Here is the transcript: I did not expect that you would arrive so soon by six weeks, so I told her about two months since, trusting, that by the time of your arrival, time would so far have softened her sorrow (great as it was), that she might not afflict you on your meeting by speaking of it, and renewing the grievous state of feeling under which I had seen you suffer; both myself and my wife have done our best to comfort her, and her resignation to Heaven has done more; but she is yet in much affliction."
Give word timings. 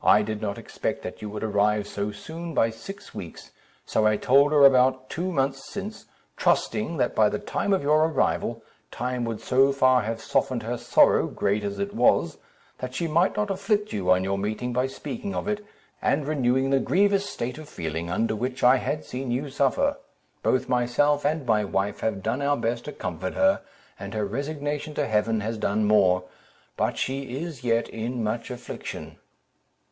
I 0.00 0.22
did 0.22 0.40
not 0.40 0.56
expect 0.56 1.02
that 1.02 1.20
you 1.20 1.28
would 1.28 1.44
arrive 1.44 1.86
so 1.86 2.12
soon 2.12 2.54
by 2.54 2.70
six 2.70 3.14
weeks, 3.14 3.50
so 3.84 4.06
I 4.06 4.16
told 4.16 4.52
her 4.52 4.64
about 4.64 5.10
two 5.10 5.30
months 5.30 5.68
since, 5.70 6.06
trusting, 6.34 6.96
that 6.96 7.14
by 7.14 7.28
the 7.28 7.40
time 7.40 7.74
of 7.74 7.82
your 7.82 8.04
arrival, 8.06 8.62
time 8.90 9.24
would 9.26 9.42
so 9.42 9.70
far 9.70 10.00
have 10.02 10.22
softened 10.22 10.62
her 10.62 10.78
sorrow 10.78 11.26
(great 11.26 11.62
as 11.62 11.78
it 11.78 11.92
was), 11.94 12.38
that 12.78 12.94
she 12.94 13.06
might 13.06 13.36
not 13.36 13.50
afflict 13.50 13.92
you 13.92 14.10
on 14.10 14.24
your 14.24 14.38
meeting 14.38 14.72
by 14.72 14.86
speaking 14.86 15.34
of 15.34 15.46
it, 15.46 15.62
and 16.00 16.26
renewing 16.26 16.70
the 16.70 16.80
grievous 16.80 17.28
state 17.28 17.58
of 17.58 17.68
feeling 17.68 18.08
under 18.08 18.34
which 18.34 18.64
I 18.64 18.76
had 18.76 19.04
seen 19.04 19.30
you 19.30 19.50
suffer; 19.50 19.98
both 20.42 20.70
myself 20.70 21.26
and 21.26 21.44
my 21.44 21.64
wife 21.64 22.00
have 22.00 22.22
done 22.22 22.40
our 22.40 22.56
best 22.56 22.86
to 22.86 22.92
comfort 22.92 23.34
her, 23.34 23.60
and 24.00 24.14
her 24.14 24.24
resignation 24.24 24.94
to 24.94 25.06
Heaven 25.06 25.40
has 25.40 25.58
done 25.58 25.84
more; 25.84 26.24
but 26.78 26.96
she 26.96 27.40
is 27.42 27.62
yet 27.62 27.90
in 27.90 28.22
much 28.24 28.50
affliction." 28.50 29.18